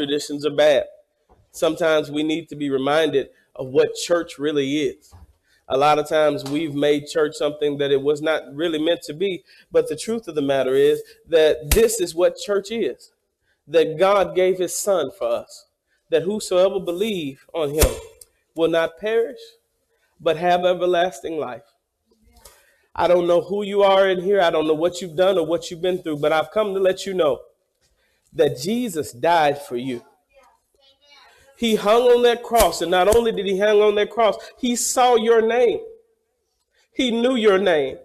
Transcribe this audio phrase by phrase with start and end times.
[0.00, 0.84] traditions are bad.
[1.52, 5.12] Sometimes we need to be reminded of what church really is.
[5.68, 9.12] A lot of times we've made church something that it was not really meant to
[9.12, 9.44] be.
[9.70, 13.12] But the truth of the matter is that this is what church is
[13.66, 15.66] that God gave his son for us,
[16.08, 17.92] that whosoever believe on him
[18.56, 19.38] will not perish,
[20.18, 21.74] but have everlasting life.
[22.94, 24.40] I don't know who you are in here.
[24.40, 26.80] I don't know what you've done or what you've been through, but I've come to
[26.80, 27.40] let you know
[28.32, 30.04] that Jesus died for you.
[31.56, 34.76] He hung on that cross, and not only did he hang on that cross, he
[34.76, 35.80] saw your name.
[36.92, 37.98] He knew your name.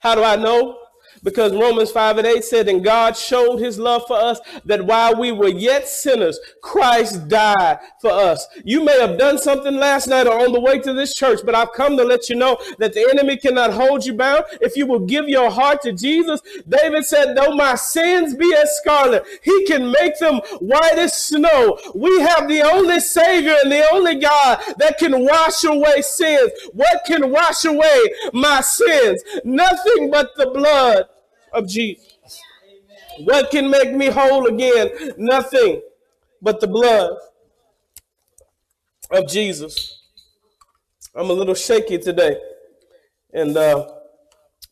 [0.00, 0.78] How do I know?
[1.22, 5.18] Because Romans 5 and 8 said, And God showed his love for us that while
[5.18, 8.46] we were yet sinners, Christ died for us.
[8.64, 11.54] You may have done something last night or on the way to this church, but
[11.54, 14.86] I've come to let you know that the enemy cannot hold you bound if you
[14.86, 16.40] will give your heart to Jesus.
[16.68, 21.78] David said, Though my sins be as scarlet, he can make them white as snow.
[21.94, 26.50] We have the only Savior and the only God that can wash away sins.
[26.72, 28.00] What can wash away
[28.32, 29.22] my sins?
[29.44, 31.06] Nothing but the blood
[31.52, 32.40] of Jesus.
[33.20, 35.12] What can make me whole again?
[35.18, 35.82] Nothing
[36.40, 37.16] but the blood
[39.10, 40.00] of Jesus.
[41.14, 42.36] I'm a little shaky today,
[43.34, 43.86] and uh,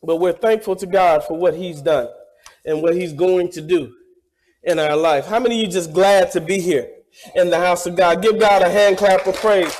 [0.01, 2.07] but we're thankful to God for what He's done
[2.65, 3.93] and what He's going to do
[4.63, 5.27] in our life.
[5.27, 6.89] How many of you just glad to be here
[7.35, 8.23] in the house of God?
[8.23, 9.75] Give God a hand clap of praise.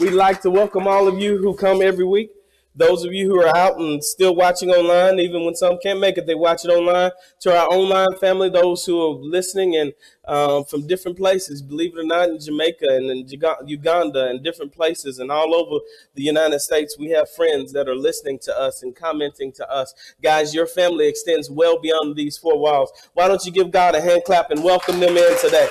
[0.00, 2.30] We'd like to welcome all of you who come every week
[2.74, 6.16] those of you who are out and still watching online, even when some can't make
[6.16, 7.10] it, they watch it online.
[7.40, 9.92] To our online family, those who are listening and
[10.26, 13.26] um, from different places, believe it or not, in Jamaica and in
[13.66, 17.96] Uganda and different places and all over the United States, we have friends that are
[17.96, 19.92] listening to us and commenting to us.
[20.22, 22.92] Guys, your family extends well beyond these four walls.
[23.14, 25.68] Why don't you give God a hand clap and welcome them in today?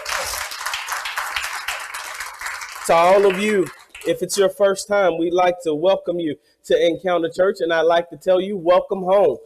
[2.88, 3.68] To all of you,
[4.06, 7.82] if it's your first time, we'd like to welcome you to Encounter Church, and I'd
[7.82, 9.38] like to tell you, welcome home.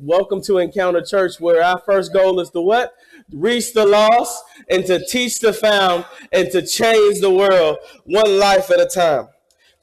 [0.00, 2.94] Welcome to Encounter Church, where our first goal is to what?
[3.32, 8.70] Reach the lost and to teach the found and to change the world one life
[8.70, 9.28] at a time.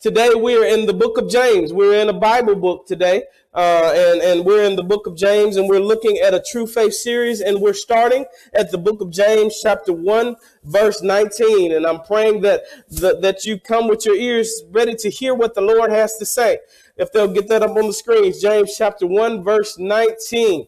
[0.02, 1.72] Today we're in the book of James.
[1.72, 5.58] We're in a Bible book today, uh, and, and we're in the book of James,
[5.58, 9.12] and we're looking at a true faith series, and we're starting at the book of
[9.12, 11.72] James, chapter 1, verse 19.
[11.72, 15.54] And I'm praying that, that, that you come with your ears ready to hear what
[15.54, 16.60] the Lord has to say.
[16.98, 20.68] If they'll get that up on the screens, James chapter 1, verse 19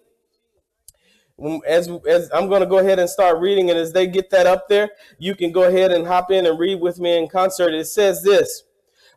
[1.67, 4.47] as, as I'm going to go ahead and start reading, and as they get that
[4.47, 7.73] up there, you can go ahead and hop in and read with me in concert.
[7.73, 8.63] It says this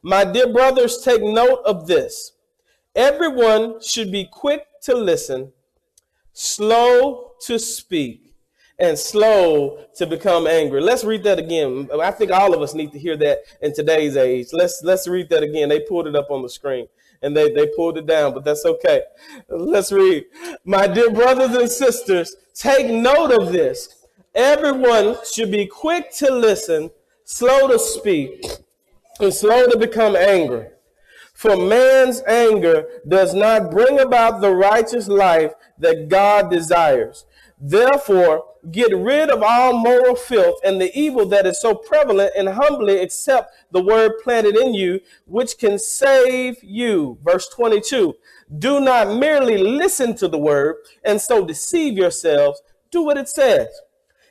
[0.03, 2.33] my dear brothers, take note of this.
[2.99, 5.53] Everyone should be quick to listen,
[6.33, 8.35] slow to speak,
[8.77, 10.81] and slow to become angry.
[10.81, 11.89] Let's read that again.
[12.03, 14.49] I think all of us need to hear that in today's age.
[14.51, 15.69] Let's let's read that again.
[15.69, 16.89] They pulled it up on the screen
[17.23, 19.03] and they, they pulled it down, but that's okay.
[19.49, 20.25] Let's read.
[20.65, 24.07] My dear brothers and sisters, take note of this.
[24.35, 26.91] Everyone should be quick to listen,
[27.23, 28.45] slow to speak,
[29.21, 30.67] and slow to become angry.
[31.39, 37.27] For man's anger does not bring about the righteous life that God desires.
[37.61, 42.49] Therefore, get rid of all moral filth and the evil that is so prevalent and
[42.49, 47.19] humbly accept the word planted in you, which can save you.
[47.23, 48.17] Verse 22.
[48.59, 52.61] Do not merely listen to the word and so deceive yourselves.
[52.91, 53.69] Do what it says.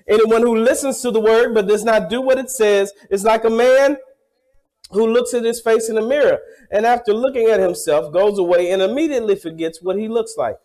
[0.09, 3.45] Anyone who listens to the word but does not do what it says is like
[3.45, 3.95] a man
[4.91, 6.39] who looks at his face in the mirror
[6.71, 10.57] and after looking at himself goes away and immediately forgets what he looks like.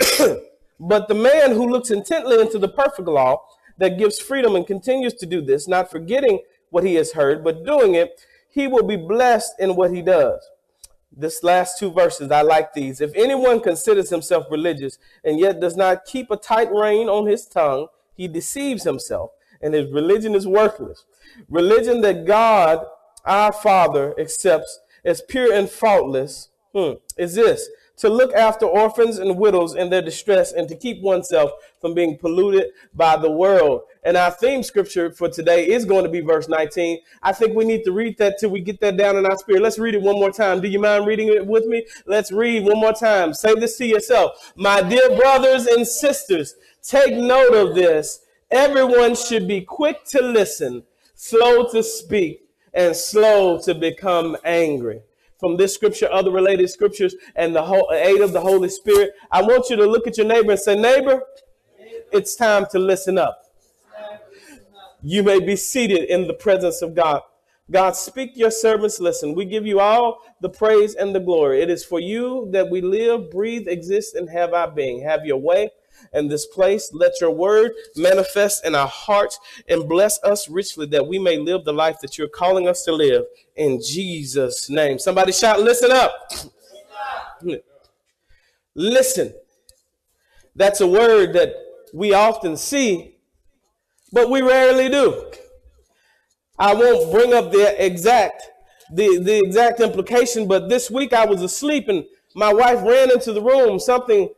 [0.80, 3.42] but the man who looks intently into the perfect law
[3.78, 6.40] that gives freedom and continues to do this, not forgetting
[6.70, 10.50] what he has heard, but doing it, he will be blessed in what he does.
[11.14, 13.00] This last two verses, I like these.
[13.00, 17.46] If anyone considers himself religious and yet does not keep a tight rein on his
[17.46, 19.30] tongue, he deceives himself,
[19.60, 21.04] and his religion is worthless.
[21.48, 22.84] Religion that God
[23.24, 27.68] our Father accepts as pure and faultless hmm, is this
[28.02, 32.18] to look after orphans and widows in their distress and to keep oneself from being
[32.18, 33.82] polluted by the world.
[34.02, 36.98] And our theme scripture for today is going to be verse 19.
[37.22, 39.62] I think we need to read that till we get that down in our spirit.
[39.62, 40.60] Let's read it one more time.
[40.60, 41.86] Do you mind reading it with me?
[42.06, 43.34] Let's read one more time.
[43.34, 44.52] Say this to yourself.
[44.56, 48.22] My dear brothers and sisters, take note of this.
[48.50, 50.82] Everyone should be quick to listen,
[51.14, 52.41] slow to speak,
[52.74, 55.00] and slow to become angry.
[55.38, 59.42] From this scripture, other related scriptures, and the whole aid of the Holy Spirit, I
[59.42, 61.22] want you to look at your neighbor and say, Neighbor,
[62.12, 63.42] it's time to listen up.
[65.02, 67.22] You may be seated in the presence of God.
[67.70, 69.34] God, speak your servants, listen.
[69.34, 71.60] We give you all the praise and the glory.
[71.60, 75.02] It is for you that we live, breathe, exist, and have our being.
[75.02, 75.70] Have your way
[76.12, 76.90] in this place.
[76.92, 79.38] Let your word manifest in our hearts
[79.68, 82.92] and bless us richly that we may live the life that you're calling us to
[82.92, 83.24] live
[83.56, 84.98] in Jesus' name.
[84.98, 86.32] Somebody shout, listen up.
[88.74, 89.34] Listen.
[90.54, 91.54] That's a word that
[91.94, 93.16] we often see,
[94.12, 95.30] but we rarely do.
[96.58, 98.42] I won't bring up the exact
[98.94, 102.04] the, the exact implication, but this week I was asleep and
[102.34, 103.78] my wife ran into the room.
[103.78, 104.28] Something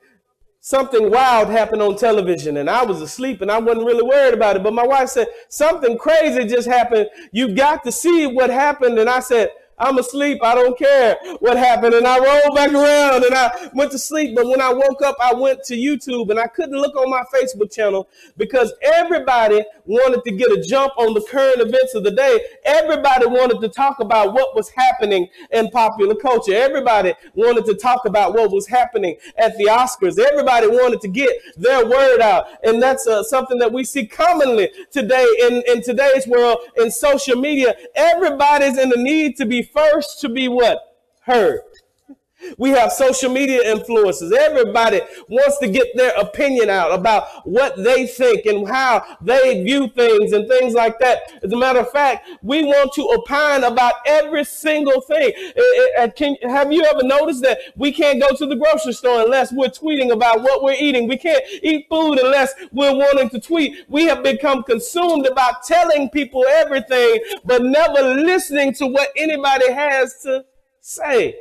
[0.64, 4.56] something wild happened on television and I was asleep and I wasn't really worried about
[4.56, 4.62] it.
[4.62, 7.10] But my wife said, something crazy just happened.
[7.32, 8.98] You've got to see what happened.
[8.98, 10.38] And I said, I'm asleep.
[10.42, 11.94] I don't care what happened.
[11.94, 14.34] And I rolled back around and I went to sleep.
[14.34, 17.24] But when I woke up, I went to YouTube and I couldn't look on my
[17.34, 22.10] Facebook channel because everybody wanted to get a jump on the current events of the
[22.10, 22.40] day.
[22.64, 26.54] Everybody wanted to talk about what was happening in popular culture.
[26.54, 30.18] Everybody wanted to talk about what was happening at the Oscars.
[30.18, 32.46] Everybody wanted to get their word out.
[32.62, 37.36] And that's uh, something that we see commonly today in, in today's world in social
[37.36, 37.74] media.
[37.96, 40.80] Everybody's in the need to be first to be what?
[41.22, 41.62] Heard.
[42.58, 44.32] We have social media influencers.
[44.32, 49.88] Everybody wants to get their opinion out about what they think and how they view
[49.88, 51.32] things and things like that.
[51.42, 55.32] As a matter of fact, we want to opine about every single thing.
[55.36, 58.92] Eh, eh, eh, can, have you ever noticed that we can't go to the grocery
[58.92, 61.08] store unless we're tweeting about what we're eating?
[61.08, 63.84] We can't eat food unless we're wanting to tweet.
[63.88, 70.22] We have become consumed about telling people everything, but never listening to what anybody has
[70.22, 70.44] to
[70.80, 71.34] say.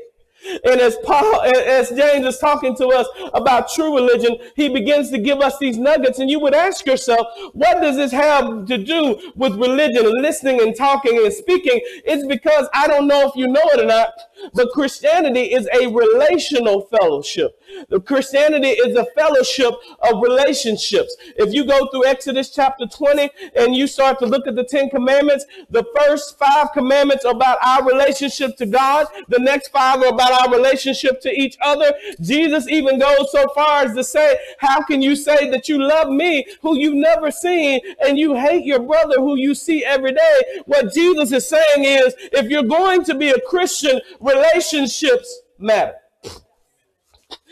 [0.63, 5.18] And as Paul, as James is talking to us about true religion, he begins to
[5.18, 6.19] give us these nuggets.
[6.19, 10.75] And you would ask yourself, what does this have to do with religion, listening and
[10.75, 11.80] talking and speaking?
[12.06, 14.10] It's because I don't know if you know it or not,
[14.54, 17.60] but Christianity is a relational fellowship.
[17.90, 21.16] The Christianity is a fellowship of relationships.
[21.38, 24.90] If you go through Exodus chapter 20 and you start to look at the 10
[24.90, 29.07] commandments, the first five commandments are about our relationship to God.
[29.30, 31.92] The next five are about our relationship to each other.
[32.22, 36.10] Jesus even goes so far as to say, how can you say that you love
[36.10, 40.42] me who you've never seen and you hate your brother who you see every day?
[40.66, 44.01] What Jesus is saying is, if you're going to be a Christian,
[44.34, 45.96] relationships matter.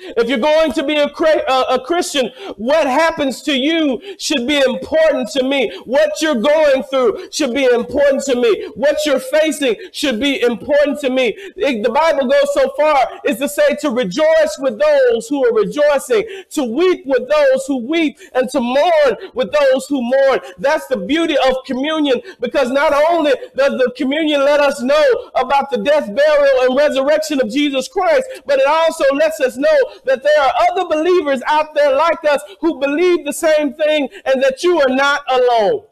[0.01, 5.30] If you're going to be a, a, Christian, what happens to you should be important
[5.30, 5.71] to me.
[5.86, 8.68] What you're going through should be important to me.
[8.75, 11.36] What you're facing should be important to me.
[11.56, 12.95] It, the Bible goes so far
[13.27, 17.77] as to say to rejoice with those who are rejoicing, to weep with those who
[17.88, 20.39] weep, and to mourn with those who mourn.
[20.57, 25.69] That's the beauty of communion because not only does the communion let us know about
[25.71, 30.23] the death, burial, and resurrection of Jesus Christ, but it also lets us know that
[30.23, 34.63] there are other believers out there like us who believe the same thing and that
[34.63, 35.83] you are not alone.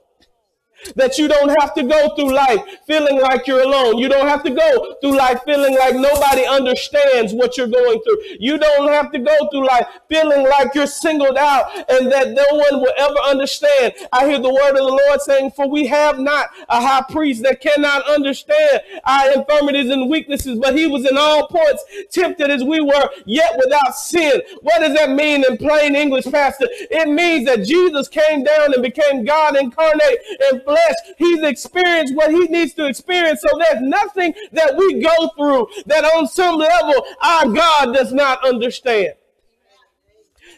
[0.96, 3.98] That you don't have to go through life feeling like you're alone.
[3.98, 8.20] You don't have to go through life feeling like nobody understands what you're going through.
[8.40, 12.46] You don't have to go through life feeling like you're singled out and that no
[12.52, 13.94] one will ever understand.
[14.12, 17.44] I hear the word of the Lord saying, For we have not a high priest
[17.44, 22.64] that cannot understand our infirmities and weaknesses, but he was in all points tempted as
[22.64, 24.42] we were, yet without sin.
[24.62, 26.68] What does that mean in plain English, Pastor?
[26.70, 30.20] It means that Jesus came down and became God incarnate
[30.52, 31.16] and flesh.
[31.18, 33.42] He's experienced what he needs to experience.
[33.42, 38.46] So there's nothing that we go through that on some level our God does not
[38.46, 39.14] understand.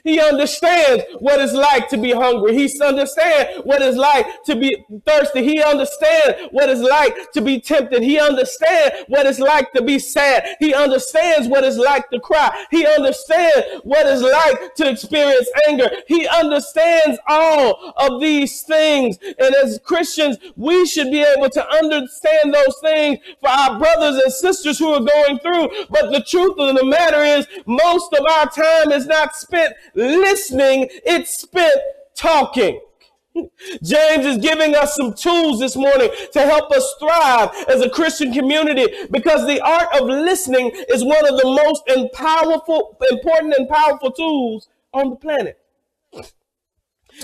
[0.04, 2.56] He understands what it's like to be hungry.
[2.56, 5.44] He understands what it's like to be thirsty.
[5.44, 8.04] He understands what it's like to be tempted.
[8.04, 10.56] He understands what it's like to be sad.
[10.60, 12.66] He understands what it's like to cry.
[12.72, 15.90] He understands what it's like to experience anger.
[16.08, 19.18] He understands all of these things.
[19.22, 24.32] And as Christians, we should be able to understand those things for our brothers and
[24.32, 25.70] sisters who are going through.
[25.90, 30.88] But the truth of the matter is, most of our time is not spent listening,
[31.06, 31.76] it's spent
[32.16, 32.80] talking.
[33.82, 38.34] James is giving us some tools this morning to help us thrive as a Christian
[38.34, 43.70] community because the art of listening is one of the most and powerful, important and
[43.70, 45.58] powerful tools on the planet.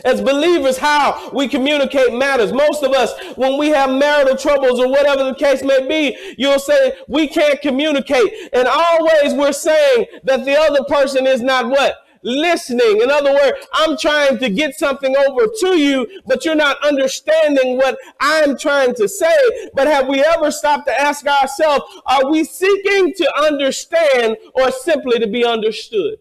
[0.06, 2.54] As believers, how we communicate matters.
[2.54, 6.60] Most of us, when we have marital troubles or whatever the case may be, you'll
[6.60, 8.50] say, we can't communicate.
[8.54, 11.96] And always we're saying that the other person is not what?
[12.28, 13.02] Listening.
[13.02, 17.78] In other words, I'm trying to get something over to you, but you're not understanding
[17.78, 19.36] what I'm trying to say.
[19.74, 25.20] But have we ever stopped to ask ourselves, are we seeking to understand or simply
[25.20, 26.18] to be understood?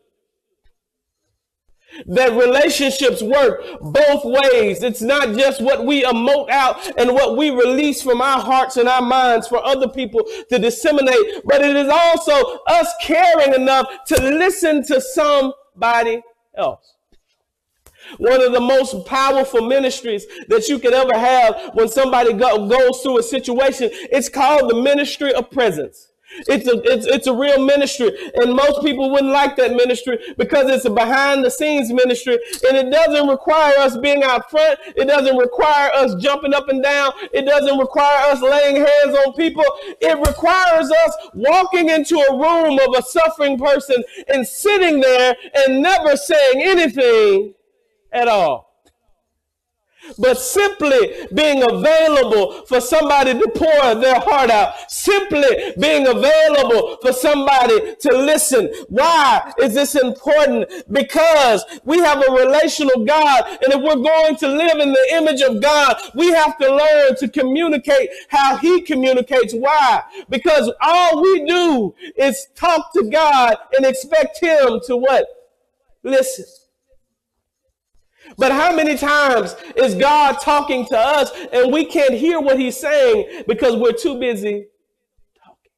[2.06, 4.82] that relationships work both ways.
[4.82, 8.88] It's not just what we emote out and what we release from our hearts and
[8.88, 14.20] our minds for other people to disseminate, but it is also us caring enough to
[14.20, 15.00] listen to
[15.76, 16.22] somebody
[16.56, 16.94] else.
[18.18, 23.00] One of the most powerful ministries that you could ever have when somebody go, goes
[23.00, 26.12] through a situation, it's called the ministry of presence.
[26.46, 28.10] It's a, it's, it's a real ministry.
[28.34, 32.38] And most people wouldn't like that ministry because it's a behind the scenes ministry.
[32.68, 34.78] And it doesn't require us being out front.
[34.96, 37.12] It doesn't require us jumping up and down.
[37.32, 39.64] It doesn't require us laying hands on people.
[40.00, 45.82] It requires us walking into a room of a suffering person and sitting there and
[45.82, 47.54] never saying anything
[48.12, 48.65] at all
[50.18, 57.12] but simply being available for somebody to pour their heart out, simply being available for
[57.12, 58.72] somebody to listen.
[58.88, 60.70] Why is this important?
[60.90, 65.42] Because we have a relational God, and if we're going to live in the image
[65.42, 69.54] of God, we have to learn to communicate how He communicates.
[69.54, 70.02] Why?
[70.28, 75.26] Because all we do is talk to God and expect Him to what?
[76.02, 76.44] Listen.
[78.38, 82.78] But how many times is God talking to us and we can't hear what he's
[82.78, 84.66] saying because we're too busy
[85.42, 85.72] talking?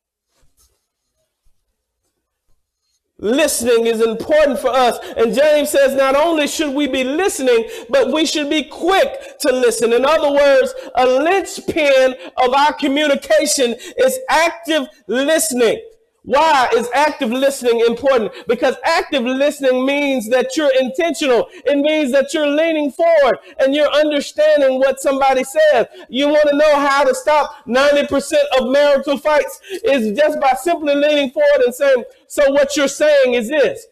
[3.19, 4.99] Listening is important for us.
[5.17, 9.53] And James says not only should we be listening, but we should be quick to
[9.53, 9.93] listen.
[9.93, 15.81] In other words, a linchpin of our communication is active listening.
[16.29, 18.33] Why is active listening important?
[18.47, 21.49] Because active listening means that you're intentional.
[21.65, 25.87] It means that you're leaning forward and you're understanding what somebody says.
[26.11, 30.95] You want to know how to stop 90% of marital fights is just by simply
[30.95, 33.87] leaning forward and saying, so what you're saying is this.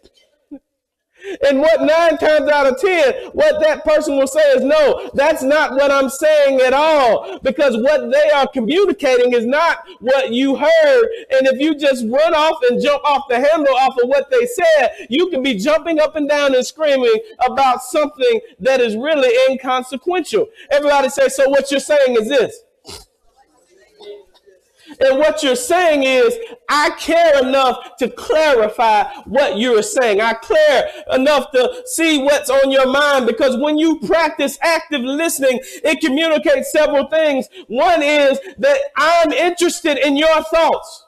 [1.47, 5.42] And what nine times out of ten, what that person will say is, no, that's
[5.42, 7.38] not what I'm saying at all.
[7.40, 11.04] Because what they are communicating is not what you heard.
[11.30, 14.47] And if you just run off and jump off the handle off of what they
[14.47, 19.33] said, you can be jumping up and down and screaming about something that is really
[19.50, 20.47] inconsequential.
[20.71, 22.62] Everybody say, so what you're saying is this.
[25.00, 26.36] And what you're saying is,
[26.68, 30.20] I care enough to clarify what you're saying.
[30.20, 35.60] I care enough to see what's on your mind because when you practice active listening,
[35.62, 37.48] it communicates several things.
[37.68, 41.05] One is that I'm interested in your thoughts.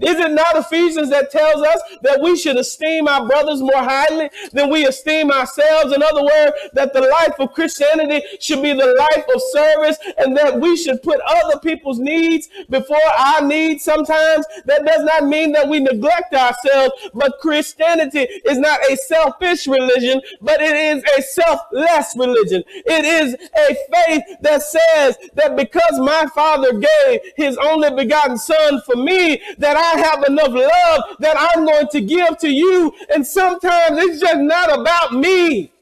[0.00, 4.30] Is it not Ephesians that tells us that we should esteem our brothers more highly
[4.52, 5.92] than we esteem ourselves?
[5.92, 10.36] In other words, that the life of Christianity should be the life of service and
[10.36, 14.46] that we should put other people's needs before our needs sometimes.
[14.66, 20.20] That does not mean that we neglect ourselves, but Christianity is not a selfish religion,
[20.40, 22.62] but it is a selfless religion.
[22.68, 28.80] It is a faith that says that because my father gave his only begotten son
[28.82, 32.92] for me, that that I have enough love that I'm going to give to you.
[33.12, 35.72] And sometimes it's just not about me.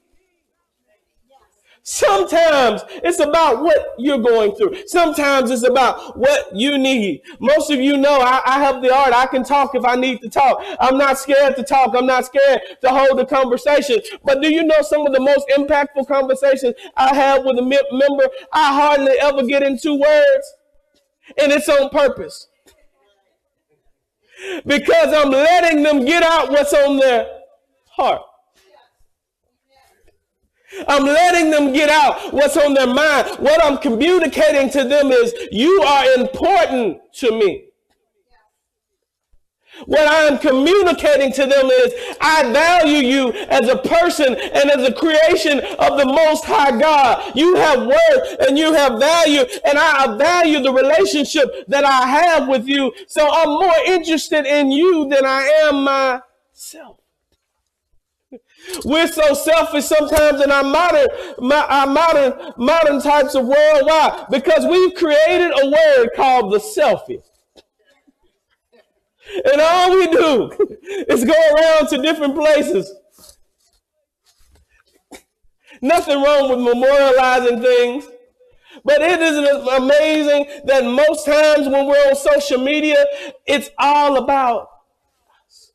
[1.85, 4.87] Sometimes it's about what you're going through.
[4.87, 7.23] Sometimes it's about what you need.
[7.41, 9.13] Most of you know I, I, have the art.
[9.13, 10.65] I can talk if I need to talk.
[10.79, 11.97] I'm not scared to talk.
[11.97, 13.99] I'm not scared to hold a conversation.
[14.25, 18.29] But do you know some of the most impactful conversations I have with a member?
[18.53, 20.55] I hardly ever get into words.
[21.37, 22.47] And it's on purpose
[24.67, 27.27] because I'm letting them get out what's on their
[27.91, 28.23] heart.
[30.89, 33.37] I'm letting them get out what's on their mind.
[33.39, 37.72] What I'm communicating to them is, you are important to me.
[39.87, 44.93] What I'm communicating to them is, I value you as a person and as a
[44.93, 47.33] creation of the Most High God.
[47.35, 52.49] You have worth and you have value, and I value the relationship that I have
[52.49, 52.93] with you.
[53.07, 56.99] So I'm more interested in you than I am myself.
[58.85, 61.09] We're so selfish sometimes in our modern,
[61.53, 63.83] our modern, modern types of world.
[63.83, 64.25] Why?
[64.31, 67.23] Because we've created a word called the selfie.
[69.51, 70.51] And all we do
[71.09, 72.93] is go around to different places.
[75.81, 78.07] Nothing wrong with memorializing things.
[78.85, 79.37] But it is
[79.69, 83.05] amazing that most times when we're on social media,
[83.47, 84.69] it's all about
[85.47, 85.73] us.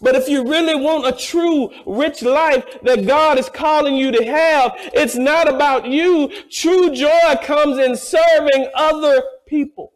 [0.00, 4.24] But if you really want a true rich life that God is calling you to
[4.24, 6.30] have, it's not about you.
[6.50, 9.92] True joy comes in serving other people.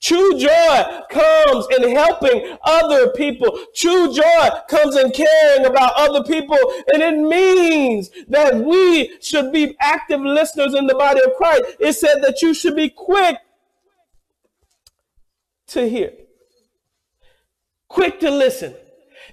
[0.00, 3.58] True joy comes in helping other people.
[3.74, 6.58] True joy comes in caring about other people.
[6.92, 11.62] And it means that we should be active listeners in the body of Christ.
[11.80, 13.38] It said that you should be quick
[15.68, 16.12] to hear,
[17.88, 18.74] quick to listen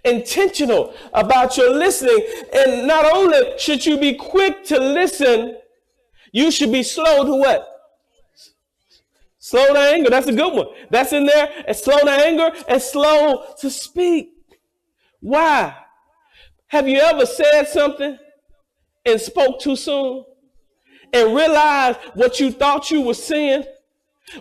[0.05, 2.25] intentional about your listening.
[2.53, 5.57] And not only should you be quick to listen,
[6.31, 7.72] you should be slow to what?
[9.43, 10.09] Slow to anger.
[10.09, 10.67] That's a good one.
[10.89, 11.51] That's in there.
[11.67, 14.29] And slow to anger and slow to speak.
[15.19, 15.75] Why?
[16.67, 18.17] Have you ever said something
[19.05, 20.23] and spoke too soon
[21.11, 23.65] and realized what you thought you were saying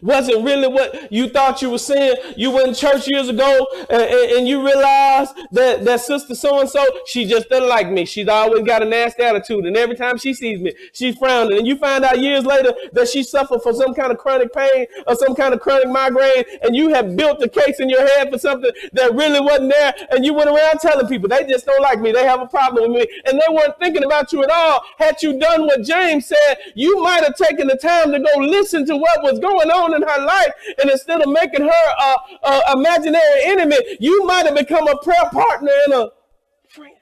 [0.01, 2.17] wasn't really what you thought you were saying.
[2.37, 6.61] You went in church years ago and, and, and you realized that, that sister so
[6.61, 8.05] and so, she just doesn't like me.
[8.05, 9.67] She's always got a nasty attitude.
[9.67, 11.59] And every time she sees me, she's frowning.
[11.59, 14.87] And you find out years later that she suffered from some kind of chronic pain
[15.07, 16.45] or some kind of chronic migraine.
[16.62, 19.95] And you have built a case in your head for something that really wasn't there.
[20.11, 22.12] And you went around telling people they just don't like me.
[22.12, 23.21] They have a problem with me.
[23.27, 24.83] And they weren't thinking about you at all.
[24.99, 28.87] Had you done what James said, you might have taken the time to go listen
[28.87, 31.69] to what was going on on in her life, and instead of making her
[32.00, 32.14] a,
[32.49, 36.11] a imaginary enemy, you might have become a prayer partner and a
[36.69, 36.95] friend.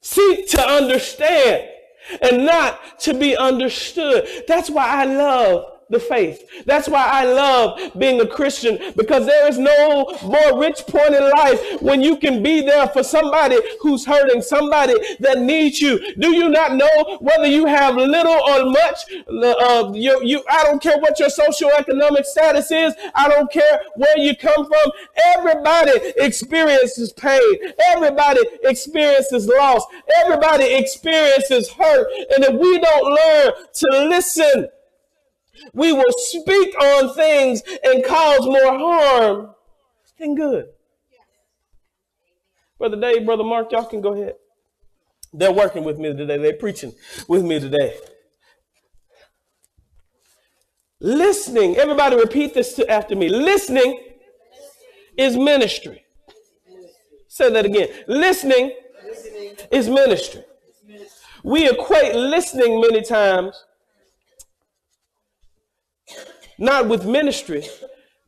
[0.00, 1.68] Seek to understand
[2.22, 4.44] and not to be understood.
[4.46, 6.42] That's why I love the faith.
[6.64, 11.30] That's why I love being a Christian because there is no more rich point in
[11.30, 16.14] life when you can be there for somebody who's hurting, somebody that needs you.
[16.14, 18.98] Do you not know whether you have little or much?
[19.28, 22.94] Uh, you, you, I don't care what your socioeconomic status is.
[23.14, 24.92] I don't care where you come from.
[25.36, 27.40] Everybody experiences pain.
[27.90, 29.84] Everybody experiences loss.
[30.24, 32.08] Everybody experiences hurt.
[32.34, 34.68] And if we don't learn to listen
[35.72, 39.54] we will speak on things and cause more harm
[40.18, 40.66] than good.
[42.78, 44.34] Brother Dave, Brother Mark, y'all can go ahead.
[45.32, 46.38] They're working with me today.
[46.38, 46.92] They're preaching
[47.28, 47.96] with me today.
[51.00, 53.28] Listening, everybody repeat this after me.
[53.28, 54.00] Listening
[55.16, 56.04] is ministry.
[57.28, 57.88] Say that again.
[58.08, 58.72] Listening,
[59.70, 60.42] is ministry.
[61.42, 63.64] We equate listening many times
[66.58, 67.64] not with ministry,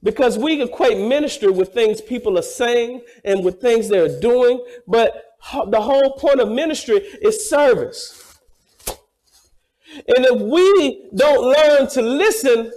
[0.03, 5.37] because we equate ministry with things people are saying and with things they're doing, but
[5.69, 8.39] the whole point of ministry is service.
[9.95, 12.71] And if we don't learn to listen,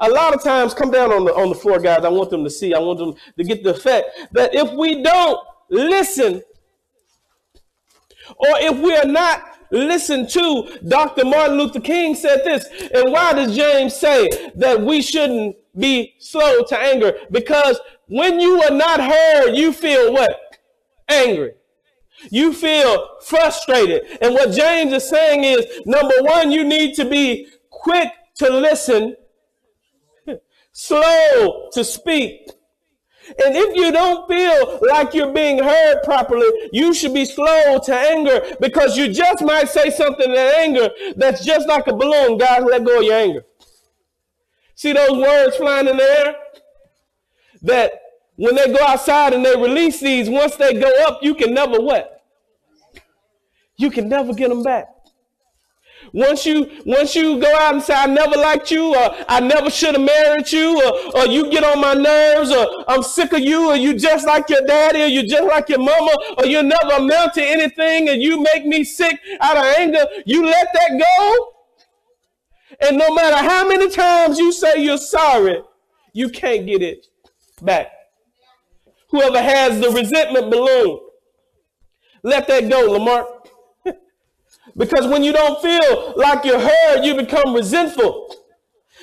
[0.00, 2.04] a lot of times, come down on the, on the floor, guys.
[2.04, 5.02] I want them to see, I want them to get the effect that if we
[5.02, 6.42] don't listen,
[8.36, 11.24] or if we are not listen to Dr.
[11.24, 12.66] Martin Luther King said this.
[12.94, 17.14] And why does James say that we shouldn't be slow to anger?
[17.30, 20.58] Because when you are not heard, you feel what?
[21.08, 21.52] Angry.
[22.30, 24.18] You feel frustrated.
[24.20, 29.16] And what James is saying is number one, you need to be quick to listen,
[30.72, 32.50] slow to speak,
[33.44, 37.94] and if you don't feel like you're being heard properly, you should be slow to
[37.94, 42.38] anger because you just might say something in anger that's just like a balloon.
[42.38, 43.44] Guys, let go of your anger.
[44.74, 46.36] See those words flying in the air?
[47.62, 47.92] That
[48.36, 51.80] when they go outside and they release these, once they go up, you can never
[51.80, 52.22] what?
[53.76, 54.86] You can never get them back.
[56.12, 59.70] Once you once you go out and say I never liked you, or I never
[59.70, 63.40] should have married you, or, or you get on my nerves, or I'm sick of
[63.40, 66.62] you, or you just like your daddy, or you just like your mama, or you
[66.62, 70.98] never amount to anything, and you make me sick out of anger, you let that
[70.98, 71.54] go.
[72.80, 75.62] And no matter how many times you say you're sorry,
[76.12, 77.06] you can't get it
[77.60, 77.90] back.
[79.10, 81.00] Whoever has the resentment balloon,
[82.22, 83.26] let that go, Lamar.
[84.78, 88.34] Because when you don't feel like you're heard, you become resentful.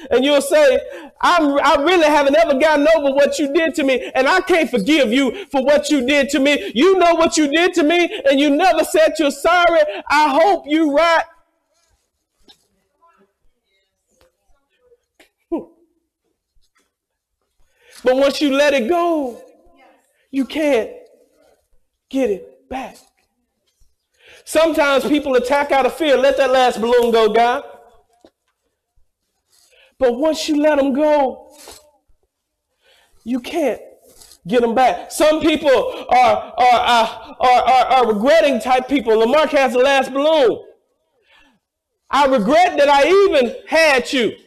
[0.10, 0.80] And you'll say,
[1.22, 4.70] I'm, I really haven't ever gotten over what you did to me, and I can't
[4.70, 6.72] forgive you for what you did to me.
[6.74, 9.82] You know what you did to me, and you never said you're sorry.
[10.10, 11.24] I hope you're right.
[18.04, 19.42] But once you let it go,
[20.30, 20.92] you can't
[22.10, 22.98] get it back.
[24.46, 26.18] Sometimes people attack out of fear.
[26.18, 27.64] Let that last balloon go, God.
[29.98, 31.56] But once you let them go,
[33.24, 33.82] you can't
[34.48, 35.12] get them back.
[35.12, 39.18] Some people are, are, are, are, are regretting type people.
[39.18, 40.64] Lamarck has the last balloon.
[42.12, 44.38] I regret that I even had you.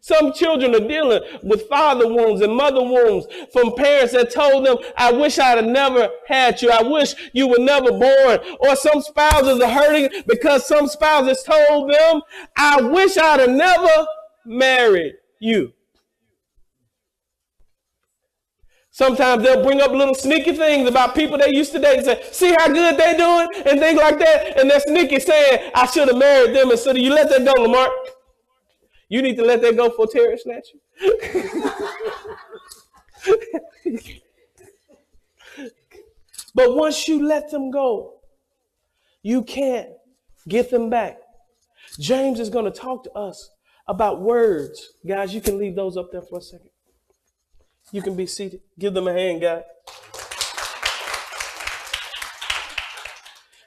[0.00, 4.76] Some children are dealing with father wounds and mother wounds from parents that told them,
[4.96, 6.70] I wish I'd have never had you.
[6.70, 8.38] I wish you were never born.
[8.60, 12.22] Or some spouses are hurting because some spouses told them,
[12.56, 14.06] I wish I'd have never
[14.46, 15.72] married you.
[18.92, 22.22] Sometimes they'll bring up little sneaky things about people they used to date and say,
[22.32, 24.58] see how good they doing and things like that.
[24.58, 26.70] And they're sneaky saying, I should have married them.
[26.70, 27.88] And so you let that go, Lamar.
[29.10, 30.80] You need to let that go for Terry snatch you.
[36.54, 38.20] but once you let them go,
[39.22, 39.88] you can't
[40.48, 41.18] get them back.
[41.98, 43.50] James is going to talk to us
[43.88, 44.92] about words.
[45.06, 46.70] Guys, you can leave those up there for a second.
[47.90, 48.60] You can be seated.
[48.78, 49.64] Give them a hand, guys.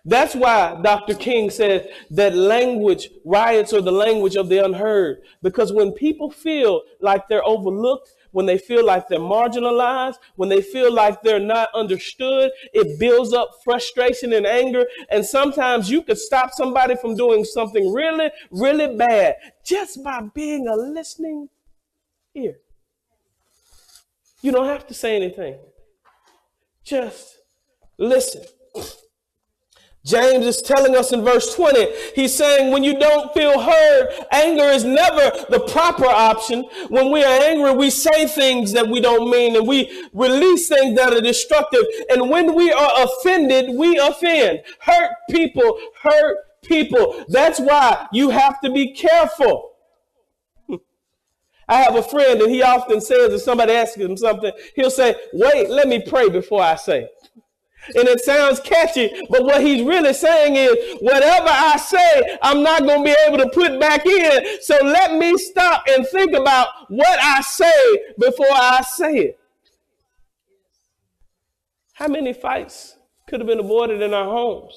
[0.05, 1.13] That's why Dr.
[1.15, 5.21] King said that language, riots are the language of the unheard.
[5.41, 10.61] Because when people feel like they're overlooked, when they feel like they're marginalized, when they
[10.61, 14.85] feel like they're not understood, it builds up frustration and anger.
[15.09, 20.67] And sometimes you could stop somebody from doing something really, really bad just by being
[20.67, 21.47] a listening
[22.35, 22.57] ear.
[24.41, 25.57] You don't have to say anything.
[26.83, 27.37] Just
[27.97, 28.43] listen.
[30.05, 34.65] James is telling us in verse 20, he's saying, when you don't feel heard, anger
[34.65, 36.65] is never the proper option.
[36.89, 40.97] When we are angry, we say things that we don't mean and we release things
[40.97, 41.85] that are destructive.
[42.09, 44.63] And when we are offended, we offend.
[44.79, 47.23] Hurt people, hurt people.
[47.29, 49.71] That's why you have to be careful.
[51.69, 55.15] I have a friend and he often says if somebody asks him something, he'll say,
[55.31, 57.07] wait, let me pray before I say.
[57.95, 62.83] And it sounds catchy, but what he's really saying is, whatever I say, I'm not
[62.83, 64.61] going to be able to put back in.
[64.61, 69.39] So let me stop and think about what I say before I say it.
[71.93, 74.73] How many fights could have been avoided in our homes?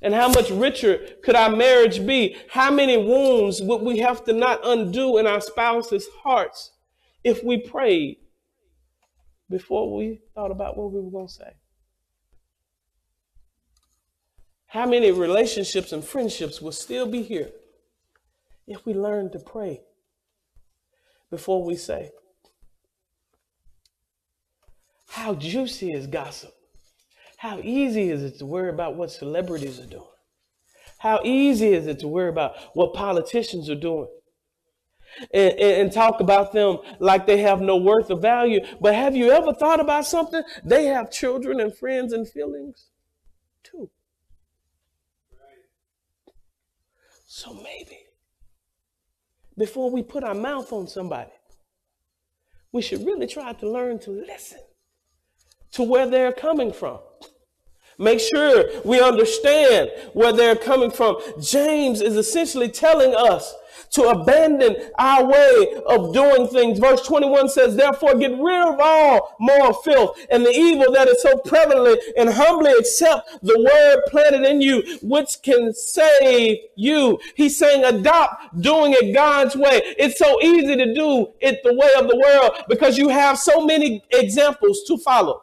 [0.00, 2.36] And how much richer could our marriage be?
[2.50, 6.72] How many wounds would we have to not undo in our spouse's hearts
[7.24, 8.18] if we prayed
[9.50, 11.52] before we thought about what we were going to say?
[14.66, 17.50] How many relationships and friendships will still be here
[18.66, 19.82] if we learn to pray
[21.30, 22.10] before we say?
[25.08, 26.52] How juicy is gossip?
[27.38, 30.04] How easy is it to worry about what celebrities are doing?
[30.98, 34.08] How easy is it to worry about what politicians are doing?
[35.32, 38.60] And, and, and, talk about them like they have no worth or value.
[38.80, 40.42] But have you ever thought about something?
[40.64, 42.88] They have children and friends and feelings
[43.62, 43.88] too.
[47.26, 47.98] So maybe
[49.58, 51.32] before we put our mouth on somebody,
[52.72, 54.60] we should really try to learn to listen
[55.72, 56.98] to where they're coming from.
[57.98, 61.16] Make sure we understand where they're coming from.
[61.40, 63.54] James is essentially telling us
[63.90, 66.78] to abandon our way of doing things.
[66.78, 71.22] Verse 21 says, Therefore, get rid of all moral filth and the evil that is
[71.22, 77.18] so prevalent, and humbly accept the word planted in you, which can save you.
[77.34, 79.80] He's saying, Adopt doing it God's way.
[79.98, 83.64] It's so easy to do it the way of the world because you have so
[83.64, 85.42] many examples to follow.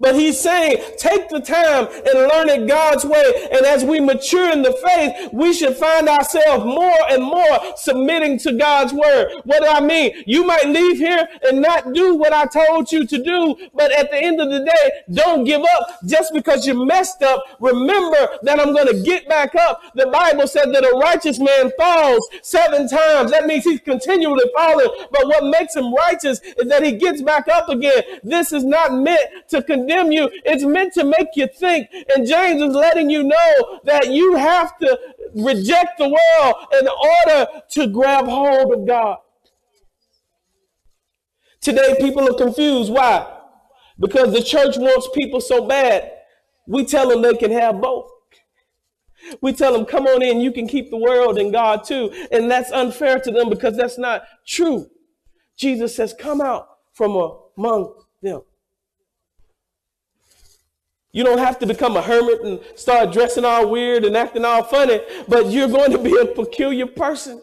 [0.00, 3.48] But he's saying, take the time and learn it God's way.
[3.52, 8.38] And as we mature in the faith, we should find ourselves more and more submitting
[8.40, 9.32] to God's word.
[9.44, 10.22] What do I mean?
[10.26, 13.56] You might leave here and not do what I told you to do.
[13.74, 17.44] But at the end of the day, don't give up just because you messed up.
[17.60, 19.80] Remember that I'm going to get back up.
[19.94, 23.30] The Bible said that a righteous man falls seven times.
[23.30, 24.88] That means he's continually falling.
[25.10, 28.02] But what makes him righteous is that he gets back up again.
[28.22, 30.28] This is not meant to condemn you.
[30.44, 31.88] It's meant to make you think.
[32.14, 34.98] And James is letting you know that you have to
[35.34, 39.18] reject the world in order to grab hold of God.
[41.60, 42.92] Today, people are confused.
[42.92, 43.34] Why?
[43.98, 46.12] Because the church wants people so bad.
[46.66, 48.10] We tell them they can have both.
[49.42, 52.10] We tell them, come on in, you can keep the world and God too.
[52.30, 54.86] And that's unfair to them because that's not true.
[55.56, 57.16] Jesus says, come out from
[57.58, 58.42] among them.
[61.18, 64.62] You don't have to become a hermit and start dressing all weird and acting all
[64.62, 67.42] funny, but you're going to be a peculiar person.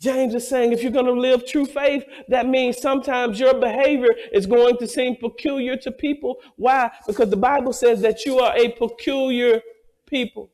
[0.00, 4.08] James is saying if you're going to live true faith, that means sometimes your behavior
[4.32, 6.40] is going to seem peculiar to people.
[6.56, 6.90] Why?
[7.06, 9.60] Because the Bible says that you are a peculiar
[10.04, 10.50] people.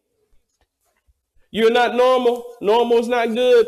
[1.50, 2.44] You're not normal.
[2.60, 3.66] Normal is not good.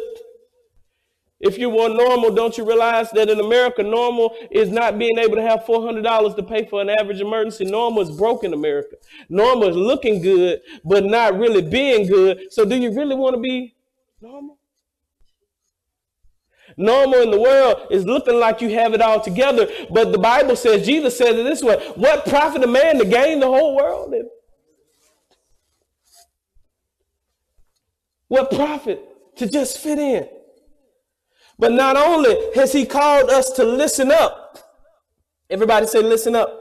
[1.41, 5.37] If you want normal, don't you realize that in America, normal is not being able
[5.37, 7.65] to have $400 to pay for an average emergency?
[7.65, 8.97] Normal is broke in America.
[9.31, 12.53] Normal is looking good, but not really being good.
[12.53, 13.75] So do you really want to be
[14.21, 14.59] normal?
[16.77, 20.57] Normal in the world is looking like you have it all together, but the Bible
[20.57, 24.15] says, Jesus said it this way, what profit a man to gain the whole world?
[28.29, 29.03] What profit
[29.37, 30.29] to just fit in?
[31.61, 34.59] But not only has he called us to listen up.
[35.51, 36.57] Everybody say, listen up.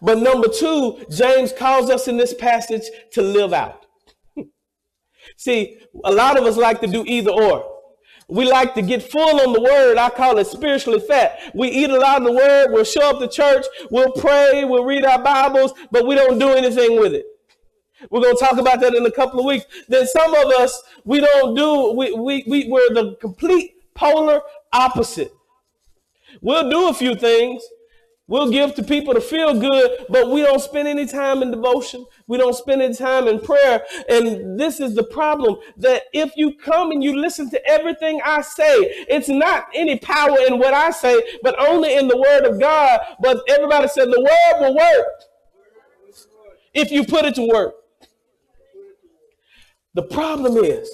[0.00, 3.84] But number two, James calls us in this passage to live out.
[5.36, 7.70] See, a lot of us like to do either or.
[8.28, 9.98] We like to get full on the word.
[9.98, 11.38] I call it spiritually fat.
[11.54, 12.72] We eat a lot of the word.
[12.72, 13.66] We'll show up to church.
[13.90, 14.64] We'll pray.
[14.64, 17.26] We'll read our Bibles, but we don't do anything with it.
[18.10, 19.64] We're going to talk about that in a couple of weeks.
[19.88, 24.40] Then some of us, we don't do, we, we, we, we're the complete polar
[24.72, 25.32] opposite.
[26.40, 27.62] We'll do a few things.
[28.26, 32.06] We'll give to people to feel good, but we don't spend any time in devotion.
[32.26, 33.82] We don't spend any time in prayer.
[34.08, 38.40] And this is the problem that if you come and you listen to everything I
[38.40, 38.76] say,
[39.08, 43.00] it's not any power in what I say, but only in the word of God.
[43.20, 45.06] But everybody said the word will work
[46.72, 47.74] if you put it to work.
[49.94, 50.92] The problem is,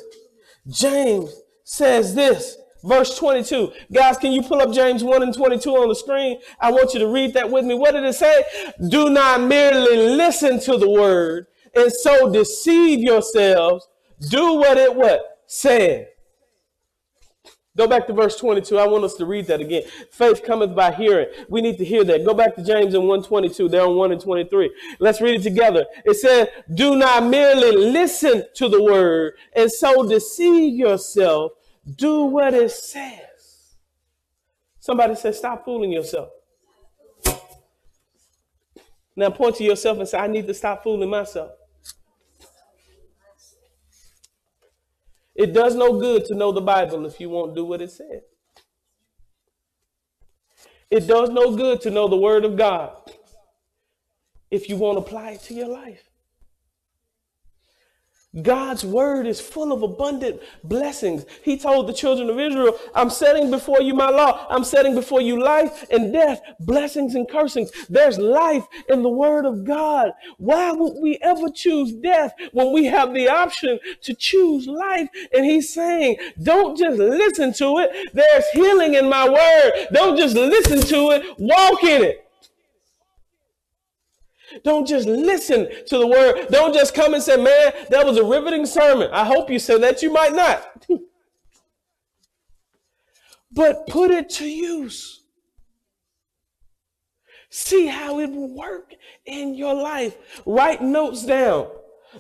[0.69, 1.35] James
[1.65, 3.73] says this, verse 22.
[3.93, 6.41] Guys, can you pull up James 1 and 22 on the screen?
[6.61, 7.75] I want you to read that with me.
[7.75, 8.45] What did it say?
[8.89, 13.89] Do not merely listen to the word and so deceive yourselves.
[14.29, 15.39] Do what it what?
[15.47, 16.09] Said.
[17.81, 18.77] Go back to verse 22.
[18.77, 19.85] I want us to read that again.
[20.11, 21.29] Faith cometh by hearing.
[21.49, 22.27] We need to hear that.
[22.27, 23.71] Go back to James in 122.
[23.71, 24.71] They're on 1 and 23.
[24.99, 25.87] Let's read it together.
[26.05, 31.53] It says, Do not merely listen to the word and so deceive yourself.
[31.97, 33.77] Do what it says.
[34.79, 36.29] Somebody says, Stop fooling yourself.
[39.17, 41.53] Now point to yourself and say, I need to stop fooling myself.
[45.41, 48.21] It does no good to know the Bible if you won't do what it says.
[50.91, 53.11] It does no good to know the Word of God
[54.51, 56.10] if you won't apply it to your life.
[58.43, 61.25] God's word is full of abundant blessings.
[61.43, 64.47] He told the children of Israel, I'm setting before you my law.
[64.49, 67.73] I'm setting before you life and death, blessings and cursings.
[67.89, 70.13] There's life in the word of God.
[70.39, 75.09] Why would we ever choose death when we have the option to choose life?
[75.35, 78.15] And he's saying, don't just listen to it.
[78.15, 79.89] There's healing in my word.
[79.93, 81.35] Don't just listen to it.
[81.41, 82.30] Walk in it.
[84.65, 86.47] Don't just listen to the word.
[86.51, 89.11] Don't just come and say, man, that was a riveting sermon.
[89.13, 90.03] I hope you said that.
[90.03, 90.87] You might not.
[93.53, 95.23] but put it to use.
[97.51, 98.95] See how it will work
[99.27, 100.17] in your life.
[100.47, 101.69] Write notes down.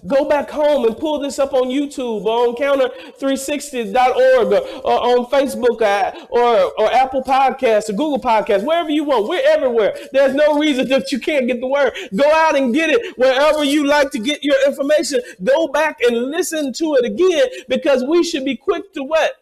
[0.07, 5.27] Go back home and pull this up on YouTube or on counter360.org or, or on
[5.27, 9.29] Facebook uh, or, or Apple Podcasts or Google Podcasts, wherever you want.
[9.29, 9.97] We're everywhere.
[10.13, 11.93] There's no reason that you can't get the word.
[12.15, 15.21] Go out and get it wherever you like to get your information.
[15.43, 19.33] Go back and listen to it again because we should be quick to what?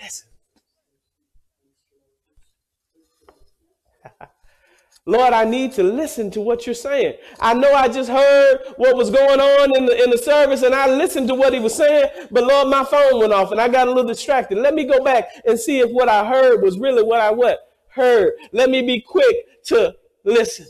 [0.00, 0.28] Listen.
[5.06, 7.14] Lord, I need to listen to what you're saying.
[7.38, 10.74] I know I just heard what was going on in the, in the service and
[10.74, 13.68] I listened to what he was saying, but Lord, my phone went off and I
[13.68, 14.56] got a little distracted.
[14.56, 17.70] Let me go back and see if what I heard was really what I what
[17.88, 18.32] heard.
[18.52, 20.66] Let me be quick to listen.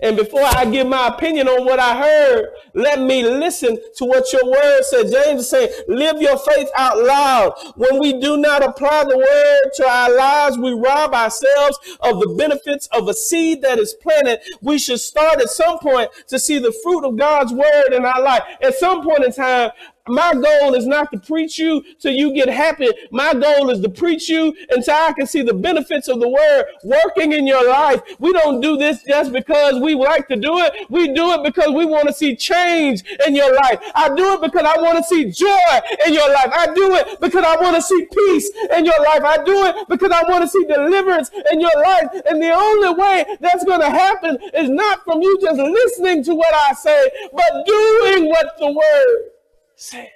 [0.00, 4.32] And before I give my opinion on what I heard, let me listen to what
[4.32, 5.10] your word said.
[5.10, 7.52] James is saying, live your faith out loud.
[7.76, 12.34] When we do not apply the word to our lives, we rob ourselves of the
[12.36, 14.40] benefits of a seed that is planted.
[14.60, 18.22] We should start at some point to see the fruit of God's word in our
[18.22, 18.42] life.
[18.60, 19.70] At some point in time,
[20.08, 22.88] my goal is not to preach you till you get happy.
[23.10, 26.64] My goal is to preach you until I can see the benefits of the word
[26.84, 28.00] working in your life.
[28.18, 30.72] We don't do this just because we like to do it.
[30.90, 33.78] We do it because we want to see change in your life.
[33.94, 36.50] I do it because I want to see joy in your life.
[36.52, 39.24] I do it because I want to see peace in your life.
[39.24, 42.08] I do it because I want to see deliverance in your life.
[42.28, 46.34] And the only way that's going to happen is not from you just listening to
[46.34, 49.35] what I say, but doing what the word
[49.76, 50.10] said.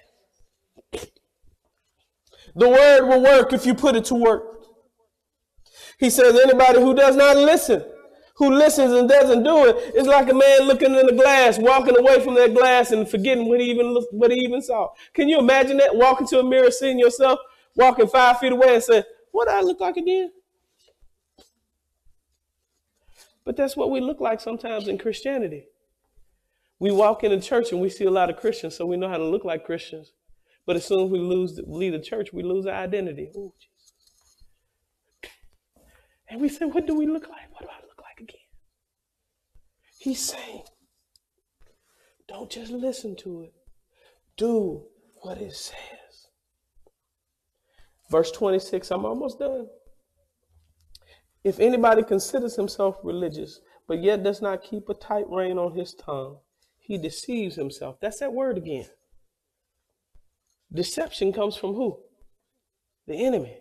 [2.56, 4.66] The word will work if you put it to work.
[5.98, 7.84] He says, anybody who does not listen,
[8.36, 11.96] who listens and doesn't do it, is like a man looking in the glass, walking
[11.96, 14.88] away from that glass and forgetting what he even what he even saw.
[15.12, 15.94] Can you imagine that?
[15.94, 17.38] Walking to a mirror, seeing yourself,
[17.76, 20.32] walking five feet away and say, What do I look like again?
[23.44, 25.66] But that's what we look like sometimes in Christianity.
[26.80, 29.08] We walk in a church and we see a lot of Christians, so we know
[29.08, 30.14] how to look like Christians.
[30.66, 33.30] But as soon as we lose leave the church, we lose our identity.
[33.36, 34.44] Oh, Jesus.
[36.28, 37.52] And we say, What do we look like?
[37.52, 38.40] What do I look like again?
[39.98, 40.62] He's saying,
[42.26, 43.52] Don't just listen to it,
[44.38, 44.86] do
[45.22, 45.76] what it says.
[48.10, 49.66] Verse 26, I'm almost done.
[51.44, 55.94] If anybody considers himself religious, but yet does not keep a tight rein on his
[55.94, 56.38] tongue,
[56.90, 58.00] he deceives himself.
[58.00, 58.88] That's that word again.
[60.72, 62.00] Deception comes from who?
[63.06, 63.58] The enemy.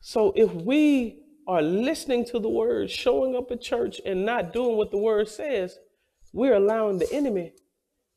[0.00, 4.78] So if we are listening to the word, showing up at church, and not doing
[4.78, 5.78] what the word says,
[6.32, 7.52] we're allowing the enemy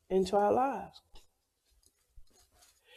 [0.08, 1.02] into our lives.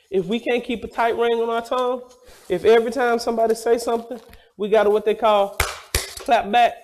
[0.09, 2.09] If we can't keep a tight rein on our tongue,
[2.47, 4.21] if every time somebody say something,
[4.55, 5.57] we got to what they call
[5.93, 6.75] clap back.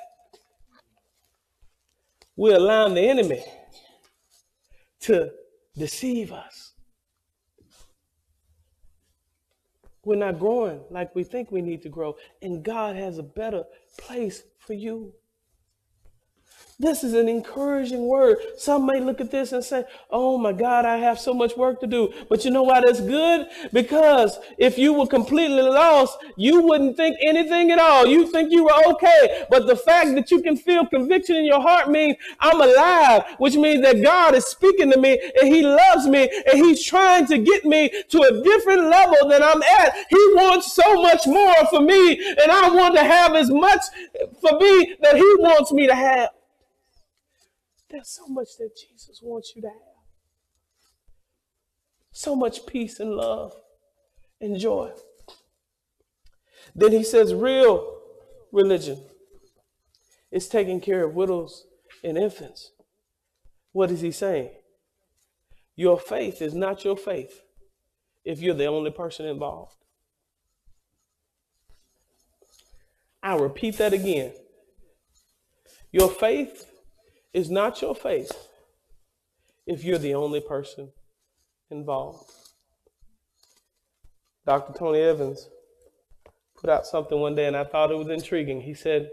[2.35, 3.43] We're allowing the enemy
[5.01, 5.31] to
[5.77, 6.73] deceive us.
[10.05, 13.63] We're not growing like we think we need to grow, and God has a better
[13.97, 15.13] place for you.
[16.79, 18.37] This is an encouraging word.
[18.57, 21.79] Some may look at this and say, Oh my God, I have so much work
[21.81, 22.11] to do.
[22.29, 23.47] But you know why that's good?
[23.71, 28.07] Because if you were completely lost, you wouldn't think anything at all.
[28.07, 29.45] You think you were okay.
[29.49, 33.55] But the fact that you can feel conviction in your heart means I'm alive, which
[33.55, 37.37] means that God is speaking to me and He loves me and He's trying to
[37.37, 39.93] get me to a different level than I'm at.
[40.09, 43.81] He wants so much more for me, and I want to have as much
[44.41, 46.29] for me that He wants me to have.
[47.93, 49.77] There's so much that Jesus wants you to have.
[52.11, 53.53] So much peace and love
[54.41, 54.93] and joy.
[56.73, 57.99] Then he says, real
[58.51, 58.99] religion
[60.31, 61.67] is taking care of widows
[62.03, 62.71] and infants.
[63.73, 64.49] What is he saying?
[65.75, 67.43] Your faith is not your faith
[68.25, 69.75] if you're the only person involved.
[73.21, 74.33] I'll repeat that again.
[75.91, 76.71] Your faith
[77.33, 78.47] is not your faith
[79.65, 80.91] if you're the only person
[81.69, 82.31] involved.
[84.45, 84.73] Dr.
[84.77, 85.49] Tony Evans
[86.55, 88.61] put out something one day and I thought it was intriguing.
[88.61, 89.09] He said,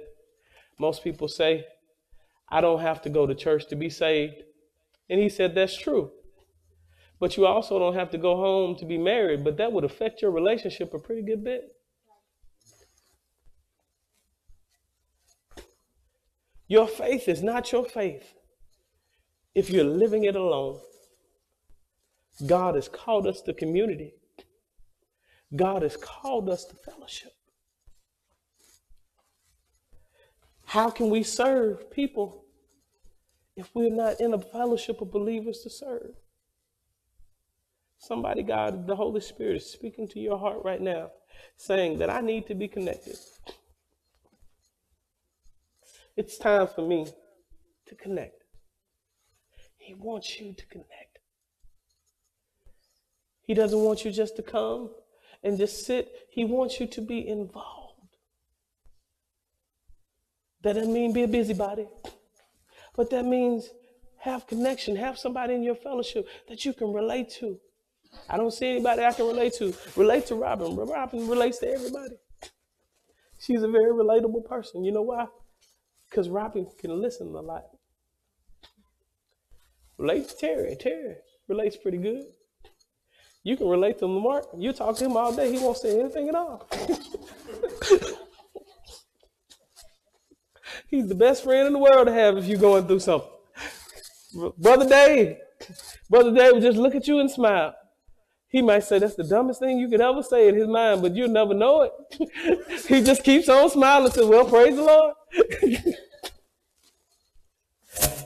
[0.78, 1.64] Most people say,
[2.48, 4.42] I don't have to go to church to be saved.
[5.08, 6.10] And he said, That's true.
[7.20, 10.22] But you also don't have to go home to be married, but that would affect
[10.22, 11.76] your relationship a pretty good bit.
[16.70, 18.32] Your faith is not your faith
[19.56, 20.78] if you're living it alone.
[22.46, 24.14] God has called us to community.
[25.56, 27.32] God has called us to fellowship.
[30.66, 32.44] How can we serve people
[33.56, 36.12] if we're not in a fellowship of believers to serve?
[37.98, 41.10] Somebody, God, the Holy Spirit is speaking to your heart right now,
[41.56, 43.16] saying that I need to be connected.
[46.20, 47.06] It's time for me
[47.86, 48.44] to connect.
[49.78, 51.18] He wants you to connect.
[53.40, 54.90] He doesn't want you just to come
[55.42, 56.12] and just sit.
[56.28, 58.18] He wants you to be involved.
[60.62, 61.88] That doesn't mean be a busybody,
[62.94, 63.70] but that means
[64.18, 67.58] have connection, have somebody in your fellowship that you can relate to.
[68.28, 69.72] I don't see anybody I can relate to.
[69.96, 70.76] Relate to Robin.
[70.76, 72.16] Robin relates to everybody.
[73.38, 74.84] She's a very relatable person.
[74.84, 75.26] You know why?
[76.10, 77.64] Because Robin can listen a lot.
[79.96, 80.76] Relates to Terry.
[80.76, 81.16] Terry
[81.48, 82.24] relates pretty good.
[83.42, 84.46] You can relate to Mark.
[84.56, 85.52] You talk to him all day.
[85.52, 86.68] He won't say anything at all.
[90.88, 93.30] He's the best friend in the world to have if you're going through something.
[94.58, 95.36] Brother Dave,
[96.08, 97.74] Brother Dave will just look at you and smile.
[98.48, 101.14] He might say that's the dumbest thing you could ever say in his mind, but
[101.14, 101.92] you'll never know it.
[102.88, 105.14] he just keeps on smiling and says, Well, praise the Lord.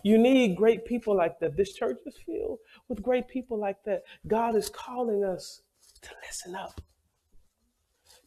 [0.05, 1.57] You need great people like that.
[1.57, 4.02] This church is filled with great people like that.
[4.26, 5.62] God is calling us
[6.02, 6.80] to listen up,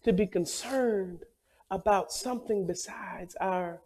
[0.03, 1.23] to be concerned
[1.69, 3.81] about something besides ourselves.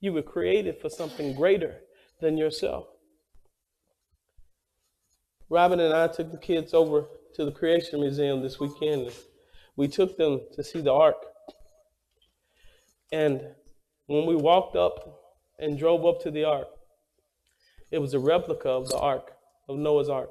[0.00, 1.80] You were created for something greater
[2.20, 2.86] than yourself.
[5.48, 9.10] Robin and I took the kids over to the Creation Museum this weekend.
[9.76, 11.16] We took them to see the ark.
[13.12, 13.42] And
[14.06, 15.20] when we walked up
[15.58, 16.68] and drove up to the ark,
[17.90, 19.32] it was a replica of the ark,
[19.68, 20.30] of Noah's ark.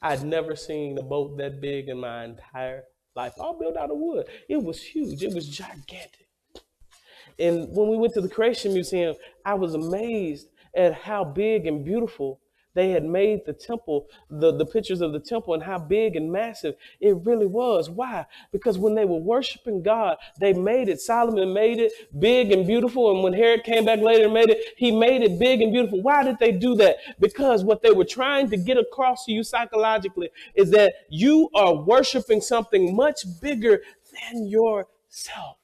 [0.00, 3.96] I'd never seen a boat that big in my entire life, all built out of
[3.96, 4.26] wood.
[4.48, 6.28] It was huge, it was gigantic.
[7.38, 11.84] And when we went to the Creation Museum, I was amazed at how big and
[11.84, 12.40] beautiful
[12.74, 16.32] they had made the temple, the, the pictures of the temple, and how big and
[16.32, 17.90] massive it really was.
[17.90, 18.24] Why?
[18.50, 21.00] Because when they were worshiping God, they made it.
[21.00, 23.12] Solomon made it big and beautiful.
[23.12, 26.02] And when Herod came back later and made it, he made it big and beautiful.
[26.02, 26.96] Why did they do that?
[27.20, 31.74] Because what they were trying to get across to you psychologically is that you are
[31.74, 35.58] worshiping something much bigger than yourself.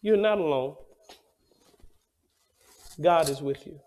[0.00, 0.76] You're not alone.
[3.00, 3.80] God is with you.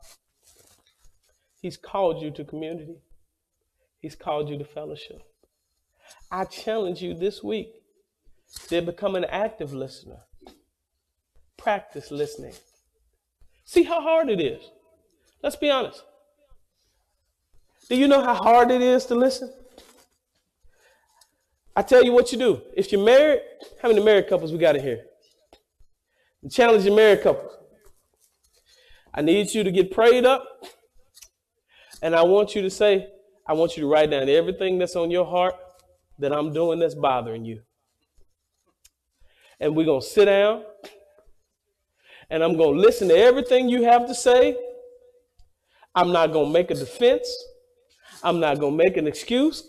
[1.61, 2.97] He's called you to community.
[3.99, 5.21] He's called you to fellowship.
[6.31, 7.67] I challenge you this week
[8.67, 10.21] to become an active listener.
[11.57, 12.53] Practice listening.
[13.65, 14.63] See how hard it is.
[15.43, 16.03] Let's be honest.
[17.89, 19.53] Do you know how hard it is to listen?
[21.75, 22.61] I tell you what you do.
[22.75, 23.41] If you're married,
[23.81, 25.03] how many married couples we got in here?
[26.49, 27.60] Challenge your married couples.
[29.13, 30.45] I need you to get prayed up.
[32.01, 33.07] And I want you to say,
[33.47, 35.55] I want you to write down everything that's on your heart
[36.19, 37.61] that I'm doing that's bothering you.
[39.59, 40.63] And we're going to sit down
[42.29, 44.57] and I'm going to listen to everything you have to say.
[45.93, 47.27] I'm not going to make a defense.
[48.23, 49.67] I'm not going to make an excuse.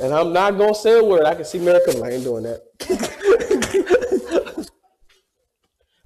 [0.00, 1.24] And I'm not going to say a word.
[1.24, 2.62] I can see America, I ain't doing that.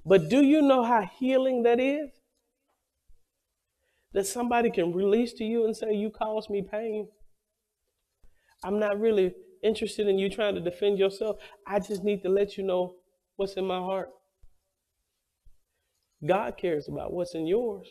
[0.05, 2.11] but do you know how healing that is?
[4.17, 7.07] That somebody can release to you and say, You caused me pain.
[8.63, 11.35] I'm not really interested in you trying to defend yourself.
[11.67, 12.95] I just need to let you know
[13.35, 14.09] what's in my heart.
[16.27, 17.87] God cares about what's in yours.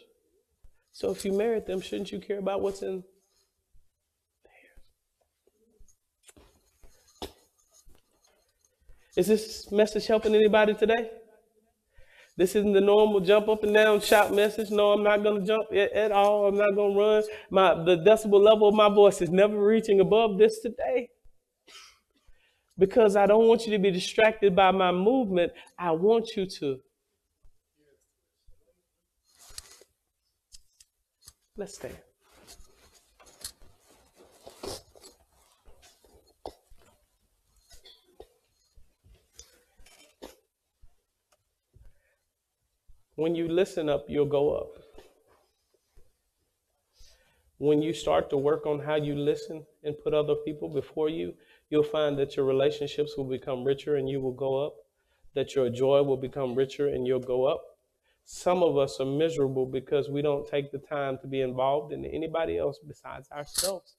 [0.91, 3.05] So if you married them, shouldn't you care about what's in
[7.23, 7.31] theirs?
[9.17, 11.09] Is this message helping anybody today?
[12.37, 14.71] This isn't the normal jump up and down shout message.
[14.71, 16.49] No, I'm not going to jump at, at, all.
[16.49, 17.23] I'm not going to run.
[17.51, 21.09] My the decibel level of my voice is never reaching above this today.
[22.79, 25.53] Because I don't want you to be distracted by my movement.
[25.79, 26.79] I want you to.
[31.57, 32.06] Let's stand.
[43.17, 44.77] When you listen up, you'll go up.
[47.59, 51.33] When you start to work on how you listen and put other people before you,
[51.71, 54.75] you'll find that your relationships will become richer and you will go up,
[55.35, 57.63] that your joy will become richer and you'll go up.
[58.27, 62.05] Some of us are miserable because we don't take the time to be involved in
[62.05, 63.97] anybody else besides ourselves.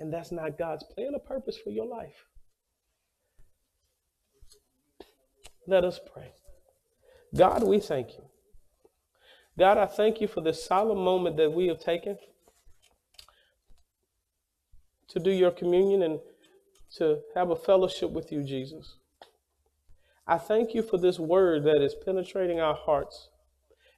[0.00, 2.26] And that's not God's plan or purpose for your life.
[5.68, 6.32] Let us pray.
[7.36, 8.24] God, we thank you.
[9.58, 12.16] God, I thank you for this solemn moment that we have taken
[15.08, 16.20] to do your communion and
[16.96, 18.96] to have a fellowship with you, Jesus.
[20.26, 23.28] I thank you for this word that is penetrating our hearts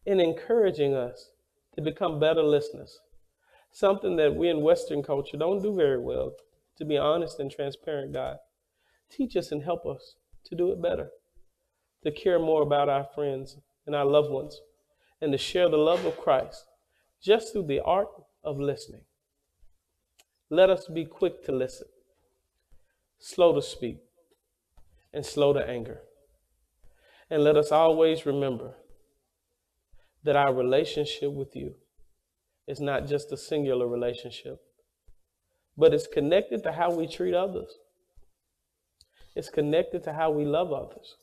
[0.07, 1.31] and encouraging us
[1.75, 3.01] to become better listeners.
[3.71, 6.33] Something that we in Western culture don't do very well,
[6.79, 8.39] to be honest and transparent, God.
[9.11, 11.11] Teach us and help us to do it better
[12.07, 14.61] to care more about our friends and our loved ones,
[15.21, 16.65] and to share the love of Christ
[17.21, 18.07] just through the art
[18.45, 19.03] of listening.
[20.49, 21.89] Let us be quick to listen,
[23.19, 23.99] slow to speak,
[25.13, 26.03] and slow to anger.
[27.29, 28.75] And let us always remember
[30.23, 31.75] that our relationship with you
[32.69, 34.61] is not just a singular relationship,
[35.77, 37.79] but it's connected to how we treat others.
[39.35, 41.17] It's connected to how we love others.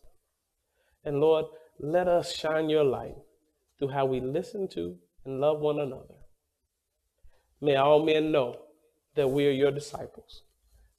[1.04, 1.46] And Lord,
[1.80, 3.16] let us shine your light
[3.78, 6.16] through how we listen to and love one another.
[7.62, 8.56] May all men know
[9.16, 10.44] that we are your disciples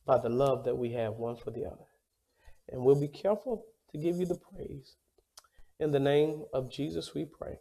[0.06, 1.86] by the love that we have one for the other.
[2.68, 4.96] And we'll be careful to give you the praise.
[5.80, 7.58] In the name of Jesus, we pray.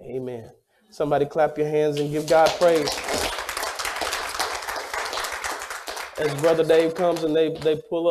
[0.00, 0.50] Amen.
[0.90, 2.90] Somebody clap your hands and give God praise.
[6.18, 8.08] As Brother Dave comes and they, they pull up.